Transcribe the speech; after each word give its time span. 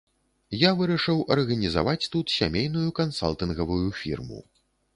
Я 0.67 0.71
вырашыў 0.79 1.19
арганізаваць 1.35 2.09
тут 2.15 2.35
сямейную 2.39 2.89
кансалтынгавую 3.03 3.81
фірму. 4.05 4.45